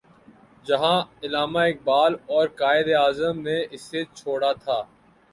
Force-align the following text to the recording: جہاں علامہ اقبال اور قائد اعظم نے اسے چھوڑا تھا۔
جہاں 0.65 0.99
علامہ 1.23 1.59
اقبال 1.63 2.13
اور 2.27 2.47
قائد 2.59 2.87
اعظم 2.95 3.35
نے 3.41 3.57
اسے 3.71 4.03
چھوڑا 4.15 4.51
تھا۔ 4.63 4.79